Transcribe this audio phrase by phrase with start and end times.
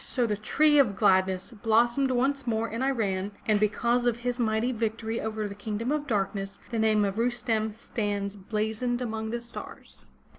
[0.03, 4.71] So the tree of gladness blossomed once more in Iran, and because of his mighty
[4.71, 10.07] victory over the Kingdom of Darkness the name of Rustem stands blazoned among the stars.